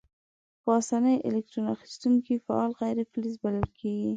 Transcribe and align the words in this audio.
په 0.63 0.69
آساني 0.79 1.15
الکترون 1.27 1.65
اخیستونکي 1.75 2.35
فعال 2.45 2.71
غیر 2.81 2.97
فلز 3.11 3.33
بلل 3.43 3.67
کیږي. 3.79 4.09